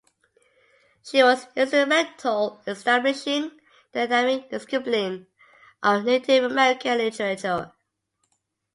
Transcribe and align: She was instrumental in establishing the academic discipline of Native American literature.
She 1.03 1.21
was 1.21 1.45
instrumental 1.55 2.59
in 2.65 2.73
establishing 2.73 3.51
the 3.91 3.99
academic 3.99 4.49
discipline 4.49 5.27
of 5.83 6.05
Native 6.05 6.45
American 6.45 6.97
literature. 6.97 7.71